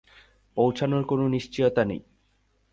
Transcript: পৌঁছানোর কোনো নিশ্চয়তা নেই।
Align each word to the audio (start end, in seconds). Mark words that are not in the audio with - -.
পৌঁছানোর 0.57 1.03
কোনো 1.03 1.25
নিশ্চয়তা 1.27 1.83
নেই। 1.85 2.01